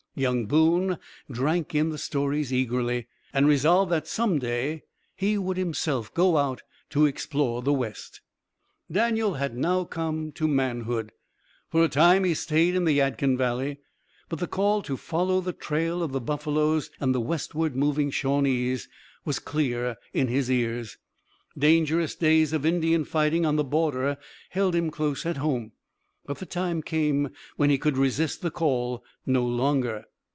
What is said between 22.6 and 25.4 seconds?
Indian fighting on the border held him close at